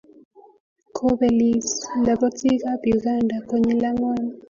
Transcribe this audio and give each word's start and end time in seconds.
kobelis 0.95 1.69
lobotikab 2.05 2.81
Uganda 2.95 3.35
konyil 3.47 3.81
ang'wan. 3.89 4.23